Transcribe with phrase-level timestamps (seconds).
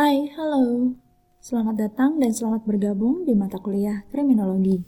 [0.00, 0.96] Hai, halo.
[1.44, 4.80] Selamat datang dan selamat bergabung di mata kuliah Kriminologi.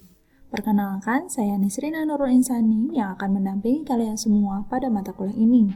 [0.49, 5.69] Perkenalkan, saya Nisrina Nurul Insani yang akan mendampingi kalian semua pada mata kuliah ini.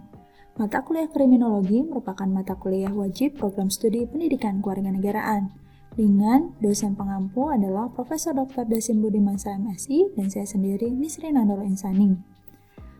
[0.57, 5.53] Mata kuliah Kriminologi merupakan mata kuliah wajib program studi pendidikan kewarganegaraan
[5.93, 8.65] dengan dosen pengampu adalah Profesor Dr.
[8.65, 12.17] Dasim Budiman MSI dan saya sendiri Nisrina Nurul Insani.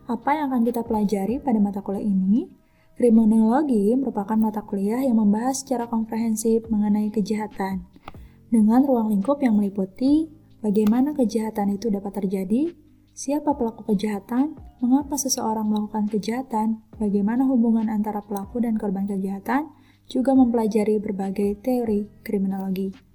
[0.05, 2.66] Apa yang akan kita pelajari pada mata kuliah ini?
[2.97, 7.85] Kriminologi merupakan mata kuliah yang membahas secara komprehensif mengenai kejahatan,
[8.49, 10.33] dengan ruang lingkup yang meliputi
[10.65, 12.73] bagaimana kejahatan itu dapat terjadi,
[13.13, 19.69] siapa pelaku kejahatan, mengapa seseorang melakukan kejahatan, bagaimana hubungan antara pelaku dan korban kejahatan,
[20.09, 23.06] juga mempelajari berbagai teori kriminologi.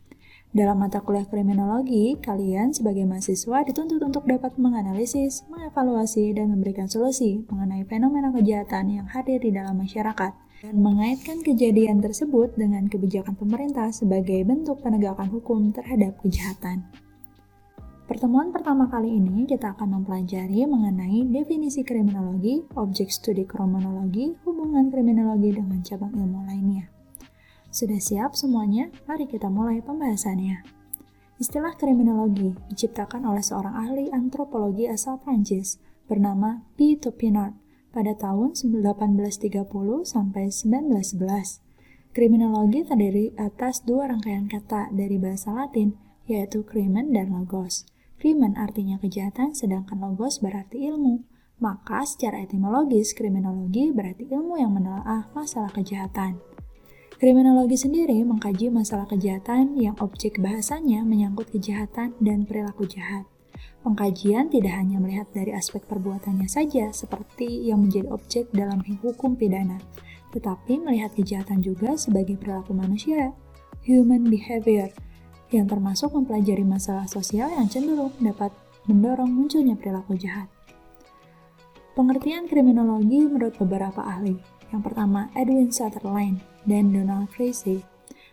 [0.53, 7.41] Dalam mata kuliah kriminologi, kalian sebagai mahasiswa dituntut untuk dapat menganalisis, mengevaluasi, dan memberikan solusi
[7.49, 13.97] mengenai fenomena kejahatan yang hadir di dalam masyarakat, dan mengaitkan kejadian tersebut dengan kebijakan pemerintah
[13.97, 16.85] sebagai bentuk penegakan hukum terhadap kejahatan.
[18.05, 25.57] Pertemuan pertama kali ini kita akan mempelajari mengenai definisi kriminologi, objek studi kriminologi, hubungan kriminologi
[25.57, 26.93] dengan cabang ilmu lainnya.
[27.73, 28.93] Sudah siap semuanya?
[29.09, 30.61] Mari kita mulai pembahasannya.
[31.41, 37.01] Istilah kriminologi diciptakan oleh seorang ahli antropologi asal Prancis bernama P.
[37.01, 37.57] Topinard
[37.89, 39.57] pada tahun 1830
[40.05, 42.13] sampai 1911.
[42.13, 45.97] Kriminologi terdiri atas dua rangkaian kata dari bahasa Latin,
[46.29, 47.89] yaitu crimen dan logos.
[48.21, 51.25] Crimen artinya kejahatan, sedangkan logos berarti ilmu.
[51.57, 56.52] Maka secara etimologis, kriminologi berarti ilmu yang menelaah masalah kejahatan.
[57.23, 63.23] Kriminologi sendiri mengkaji masalah kejahatan yang objek bahasanya menyangkut kejahatan dan perilaku jahat.
[63.87, 69.79] Pengkajian tidak hanya melihat dari aspek perbuatannya saja seperti yang menjadi objek dalam hukum pidana,
[70.35, 73.31] tetapi melihat kejahatan juga sebagai perilaku manusia,
[73.87, 74.91] human behavior,
[75.55, 78.51] yang termasuk mempelajari masalah sosial yang cenderung dapat
[78.91, 80.51] mendorong munculnya perilaku jahat.
[81.95, 84.35] Pengertian kriminologi menurut beberapa ahli.
[84.73, 87.85] Yang pertama, Edwin Sutherland dan Donald Tracy.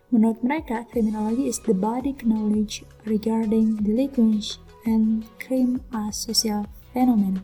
[0.10, 4.58] Menurut mereka, criminology is the body knowledge regarding delinquency
[4.88, 7.44] and crime as social phenomenon.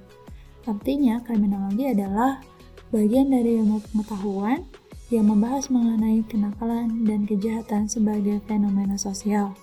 [0.66, 2.42] Artinya, kriminologi adalah
[2.90, 4.66] bagian dari ilmu pengetahuan
[5.14, 9.54] yang membahas mengenai kenakalan dan kejahatan sebagai fenomena sosial.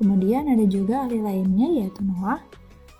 [0.00, 2.40] Kemudian ada juga ahli lainnya yaitu Noah.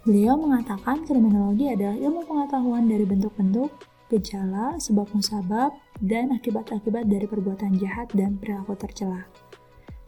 [0.05, 3.73] Beliau mengatakan kriminologi adalah ilmu pengetahuan dari bentuk-bentuk
[4.11, 5.71] gejala, sebab musabab,
[6.03, 9.31] dan akibat-akibat dari perbuatan jahat dan perilaku tercela.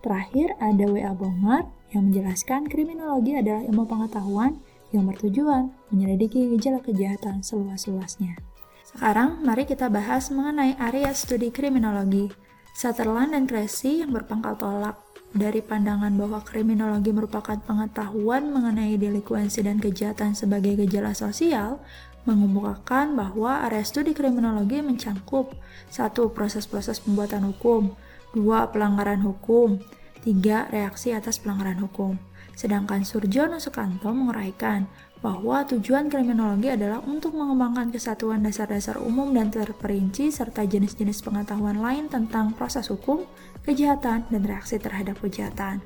[0.03, 1.15] Terakhir, ada W.A.
[1.15, 1.63] Bonger
[1.95, 4.59] yang menjelaskan kriminologi adalah ilmu pengetahuan
[4.91, 8.35] yang bertujuan menyelidiki gejala kejahatan seluas-luasnya.
[8.83, 12.29] Sekarang, mari kita bahas mengenai area studi kriminologi.
[12.73, 14.97] Sutherland dan Cressy yang berpangkal tolak
[15.33, 21.81] dari pandangan bahwa kriminologi merupakan pengetahuan mengenai delikuensi dan kejahatan sebagai gejala sosial,
[22.25, 25.55] mengemukakan bahwa area studi kriminologi mencangkup
[25.91, 27.95] satu proses-proses pembuatan hukum,
[28.31, 29.83] dua pelanggaran hukum,
[30.23, 32.17] tiga reaksi atas pelanggaran hukum.
[32.53, 34.87] Sedangkan Surjono Sukanto menguraikan
[35.23, 42.11] bahwa tujuan kriminologi adalah untuk mengembangkan kesatuan dasar-dasar umum dan terperinci serta jenis-jenis pengetahuan lain
[42.11, 43.23] tentang proses hukum,
[43.63, 45.79] kejahatan, dan reaksi terhadap kejahatan.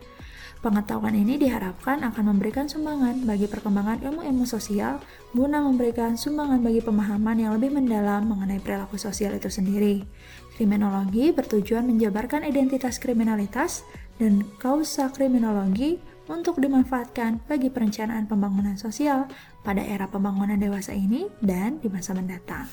[0.64, 4.98] Pengetahuan ini diharapkan akan memberikan sumbangan bagi perkembangan ilmu-ilmu sosial
[5.36, 10.08] guna memberikan sumbangan bagi pemahaman yang lebih mendalam mengenai perilaku sosial itu sendiri.
[10.56, 13.84] Kriminologi bertujuan menjabarkan identitas kriminalitas
[14.16, 19.28] dan kausa kriminologi untuk dimanfaatkan bagi perencanaan pembangunan sosial
[19.60, 22.66] pada era pembangunan dewasa ini dan di masa mendatang.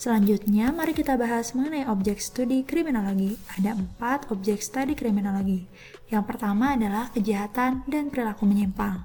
[0.00, 3.36] Selanjutnya, mari kita bahas mengenai objek studi kriminologi.
[3.60, 5.68] Ada empat objek studi kriminologi.
[6.08, 9.04] Yang pertama adalah kejahatan dan perilaku menyimpang.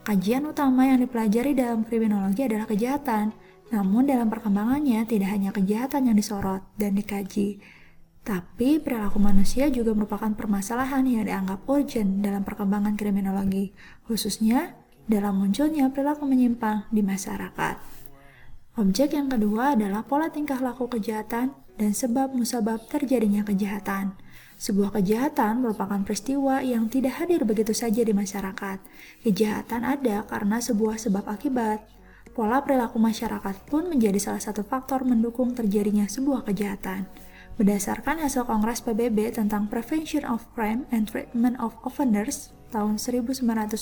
[0.00, 3.36] Kajian utama yang dipelajari dalam kriminologi adalah kejahatan,
[3.68, 7.60] namun dalam perkembangannya tidak hanya kejahatan yang disorot dan dikaji,
[8.24, 13.76] tapi perilaku manusia juga merupakan permasalahan yang dianggap urgent dalam perkembangan kriminologi,
[14.08, 14.72] khususnya
[15.04, 17.99] dalam munculnya perilaku menyimpang di masyarakat.
[18.78, 24.14] Objek yang kedua adalah pola tingkah laku kejahatan dan sebab musabab terjadinya kejahatan.
[24.60, 28.78] Sebuah kejahatan merupakan peristiwa yang tidak hadir begitu saja di masyarakat.
[29.26, 31.82] Kejahatan ada karena sebuah sebab akibat.
[32.30, 37.10] Pola perilaku masyarakat pun menjadi salah satu faktor mendukung terjadinya sebuah kejahatan.
[37.60, 43.76] Berdasarkan hasil Kongres PBB tentang Prevention of Crime and Treatment of Offenders tahun 1990,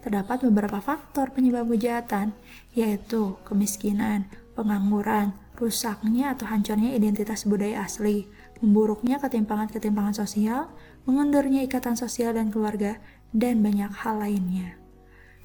[0.00, 2.32] terdapat beberapa faktor penyebab kejahatan,
[2.72, 4.24] yaitu kemiskinan,
[4.56, 8.24] pengangguran, rusaknya atau hancurnya identitas budaya asli,
[8.64, 10.72] memburuknya ketimpangan-ketimpangan sosial,
[11.04, 12.96] mengendurnya ikatan sosial dan keluarga,
[13.36, 14.80] dan banyak hal lainnya.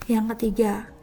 [0.07, 0.95] Yang ketiga,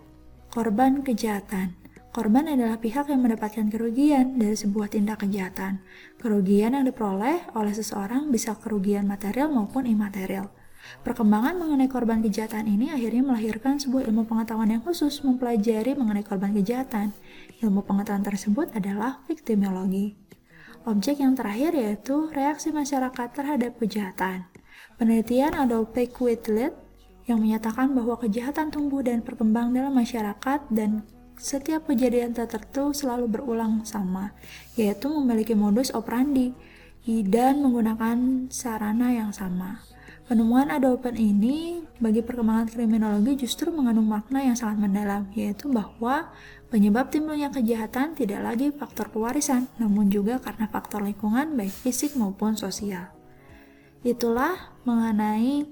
[0.48, 1.83] korban kejahatan.
[2.14, 5.82] Korban adalah pihak yang mendapatkan kerugian dari sebuah tindak kejahatan.
[6.14, 10.46] Kerugian yang diperoleh oleh seseorang bisa kerugian material maupun imaterial.
[11.02, 16.54] Perkembangan mengenai korban kejahatan ini akhirnya melahirkan sebuah ilmu pengetahuan yang khusus mempelajari mengenai korban
[16.54, 17.10] kejahatan.
[17.58, 20.14] Ilmu pengetahuan tersebut adalah victimologi.
[20.86, 24.46] Objek yang terakhir yaitu reaksi masyarakat terhadap kejahatan.
[25.02, 26.78] Penelitian Adolphe Quetelet
[27.26, 31.02] yang menyatakan bahwa kejahatan tumbuh dan berkembang dalam masyarakat dan
[31.38, 34.32] setiap kejadian tertentu selalu berulang sama,
[34.78, 36.54] yaitu memiliki modus operandi
[37.04, 39.84] dan menggunakan sarana yang sama.
[40.24, 46.32] Penemuan Adolphen ini bagi perkembangan kriminologi justru mengandung makna yang sangat mendalam, yaitu bahwa
[46.72, 52.56] penyebab timbulnya kejahatan tidak lagi faktor pewarisan, namun juga karena faktor lingkungan baik fisik maupun
[52.56, 53.12] sosial.
[54.00, 55.68] Itulah mengenai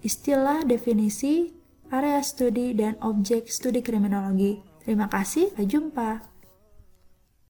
[0.00, 1.52] istilah definisi
[1.92, 4.69] area studi dan objek studi kriminologi.
[4.90, 6.08] Terima kasih, sampai jumpa.